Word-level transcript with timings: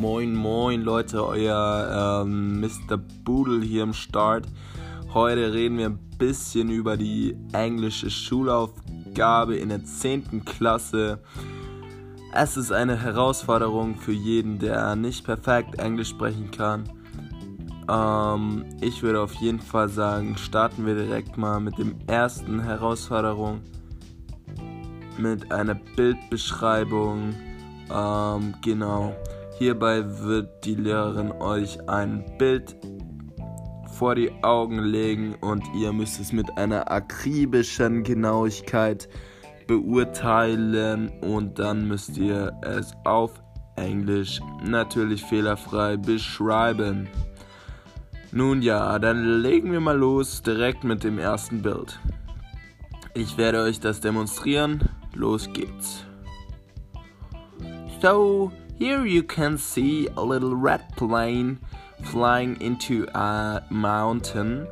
Moin, 0.00 0.34
moin, 0.34 0.80
Leute, 0.80 1.26
euer 1.26 2.22
ähm, 2.24 2.58
Mr. 2.58 2.96
Boodle 2.96 3.60
hier 3.60 3.82
im 3.82 3.92
Start. 3.92 4.46
Heute 5.12 5.52
reden 5.52 5.76
wir 5.76 5.90
ein 5.90 5.98
bisschen 6.16 6.70
über 6.70 6.96
die 6.96 7.36
englische 7.52 8.08
Schulaufgabe 8.08 9.56
in 9.56 9.68
der 9.68 9.84
10. 9.84 10.46
Klasse. 10.46 11.20
Es 12.32 12.56
ist 12.56 12.72
eine 12.72 12.96
Herausforderung 12.96 13.94
für 13.96 14.12
jeden, 14.12 14.58
der 14.58 14.96
nicht 14.96 15.26
perfekt 15.26 15.78
Englisch 15.78 16.08
sprechen 16.08 16.50
kann. 16.50 16.88
Ähm, 17.86 18.64
ich 18.80 19.02
würde 19.02 19.20
auf 19.20 19.34
jeden 19.34 19.60
Fall 19.60 19.90
sagen, 19.90 20.38
starten 20.38 20.86
wir 20.86 20.94
direkt 20.94 21.36
mal 21.36 21.60
mit 21.60 21.76
dem 21.76 21.96
ersten 22.06 22.60
Herausforderung. 22.60 23.60
Mit 25.18 25.52
einer 25.52 25.74
Bildbeschreibung. 25.74 27.34
Ähm, 27.94 28.54
genau. 28.62 29.14
Hierbei 29.60 30.02
wird 30.20 30.64
die 30.64 30.74
Lehrerin 30.74 31.32
euch 31.32 31.86
ein 31.86 32.24
Bild 32.38 32.74
vor 33.92 34.14
die 34.14 34.32
Augen 34.42 34.78
legen 34.78 35.34
und 35.42 35.62
ihr 35.76 35.92
müsst 35.92 36.18
es 36.18 36.32
mit 36.32 36.56
einer 36.56 36.90
akribischen 36.90 38.02
Genauigkeit 38.02 39.06
beurteilen 39.66 41.10
und 41.20 41.58
dann 41.58 41.86
müsst 41.86 42.16
ihr 42.16 42.58
es 42.62 42.94
auf 43.04 43.34
Englisch 43.76 44.40
natürlich 44.64 45.22
fehlerfrei 45.26 45.98
beschreiben. 45.98 47.06
Nun 48.32 48.62
ja, 48.62 48.98
dann 48.98 49.42
legen 49.42 49.72
wir 49.72 49.80
mal 49.80 49.98
los 49.98 50.40
direkt 50.40 50.84
mit 50.84 51.04
dem 51.04 51.18
ersten 51.18 51.60
Bild. 51.60 52.00
Ich 53.12 53.36
werde 53.36 53.60
euch 53.60 53.78
das 53.78 54.00
demonstrieren. 54.00 54.88
Los 55.14 55.52
geht's. 55.52 56.06
So, 58.00 58.50
Here 58.80 59.04
you 59.04 59.22
can 59.22 59.58
see 59.58 60.08
a 60.16 60.22
little 60.22 60.56
red 60.56 60.96
plane 60.96 61.58
flying 62.02 62.58
into 62.62 63.06
a 63.14 63.62
mountain. 63.68 64.66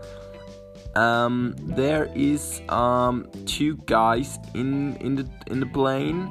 Um, 0.96 1.54
there 1.58 2.10
is 2.14 2.62
um, 2.70 3.28
two 3.44 3.76
guys 3.84 4.38
in 4.54 4.96
in 4.96 5.16
the 5.16 5.28
in 5.48 5.60
the 5.60 5.66
plane. 5.66 6.26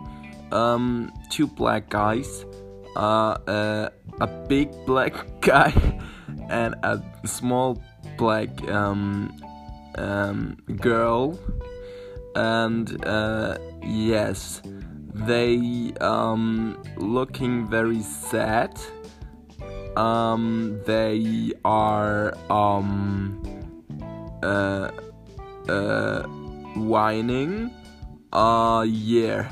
Um, 0.52 1.14
two 1.30 1.46
black 1.46 1.88
guys. 1.88 2.46
Uh, 2.96 3.38
uh, 3.46 3.90
a 4.22 4.28
big 4.48 4.72
black 4.88 5.14
guy 5.42 5.72
and 6.50 6.74
a 6.82 7.00
small 7.28 7.80
black 8.18 8.50
um, 8.72 9.32
um, 10.00 10.58
girl. 10.82 11.38
And 12.36 13.06
uh, 13.06 13.60
yes 13.84 14.64
they 15.26 15.94
um, 16.02 16.78
looking 16.98 17.68
very 17.68 18.02
sad. 18.02 18.80
Um, 19.96 20.80
they 20.86 21.54
are 21.66 22.34
um, 22.50 23.42
uh, 24.44 24.92
uh, 25.68 26.24
whining. 26.76 27.72
Uh, 28.32 28.86
yeah. 28.88 29.50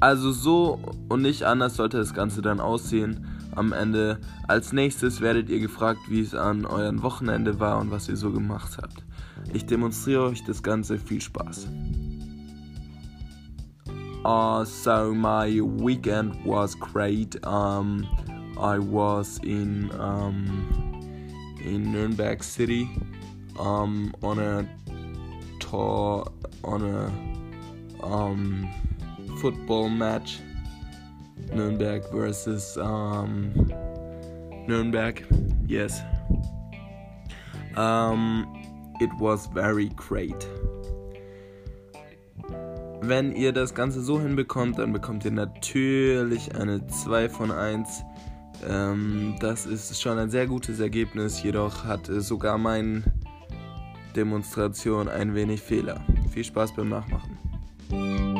Also 0.00 0.32
so 0.32 0.80
und 1.08 1.22
nicht 1.22 1.44
anders 1.44 1.76
sollte 1.76 1.96
das 1.98 2.12
Ganze 2.12 2.42
dann 2.42 2.60
aussehen 2.60 3.26
am 3.54 3.72
Ende. 3.72 4.18
Als 4.48 4.72
nächstes 4.72 5.20
werdet 5.20 5.48
ihr 5.48 5.60
gefragt, 5.60 6.00
wie 6.08 6.20
es 6.20 6.34
an 6.34 6.64
euren 6.64 7.02
Wochenende 7.02 7.60
war 7.60 7.78
und 7.78 7.90
was 7.90 8.08
ihr 8.08 8.16
so 8.16 8.32
gemacht 8.32 8.78
habt. 8.80 9.04
Ich 9.52 9.66
demonstriere 9.66 10.24
euch 10.24 10.44
das 10.44 10.62
Ganze. 10.62 10.98
Viel 10.98 11.20
Spaß. 11.20 11.68
Uh, 14.24 14.64
so 14.64 15.12
my 15.12 15.60
weekend 15.60 16.44
was 16.44 16.76
great. 16.76 17.44
Um, 17.44 18.06
I 18.58 18.78
was 18.78 19.40
in 19.42 19.90
um, 20.00 21.02
in 21.64 21.92
Nuremberg 21.92 22.44
City 22.44 22.88
um, 23.58 24.14
on 24.22 24.38
a 24.38 24.68
tour 25.58 26.30
on 26.62 26.82
a 26.82 28.06
um, 28.06 28.70
football 29.40 29.88
match. 29.88 30.38
Nuremberg 31.52 32.08
versus 32.12 32.78
um, 32.78 33.52
Nuremberg. 34.68 35.26
Yes. 35.66 36.00
Um, 37.76 38.46
it 39.00 39.10
was 39.18 39.46
very 39.46 39.88
great. 39.88 40.46
Wenn 43.04 43.34
ihr 43.34 43.52
das 43.52 43.74
Ganze 43.74 44.00
so 44.00 44.20
hinbekommt, 44.20 44.78
dann 44.78 44.92
bekommt 44.92 45.24
ihr 45.24 45.32
natürlich 45.32 46.54
eine 46.54 46.86
2 46.86 47.28
von 47.28 47.50
1. 47.50 48.04
Ähm, 48.68 49.34
das 49.40 49.66
ist 49.66 50.00
schon 50.00 50.18
ein 50.18 50.30
sehr 50.30 50.46
gutes 50.46 50.78
Ergebnis, 50.78 51.42
jedoch 51.42 51.84
hat 51.84 52.06
sogar 52.06 52.58
meine 52.58 53.02
Demonstration 54.14 55.08
ein 55.08 55.34
wenig 55.34 55.60
Fehler. 55.60 56.00
Viel 56.30 56.44
Spaß 56.44 56.76
beim 56.76 56.90
Nachmachen. 56.90 58.31